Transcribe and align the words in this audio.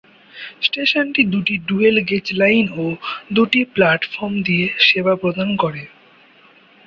স্টেশনটি 0.61 1.21
দুটি 1.33 1.55
dual 1.67 1.97
gauge 2.09 2.27
line 2.33 2.65
ও 2.77 2.85
দুটি 3.33 3.61
প্লাটফর্ম 3.73 4.33
দিয়ে 4.47 4.65
সেবা 4.87 5.13
প্রদান 5.21 5.49
করে। 5.63 5.83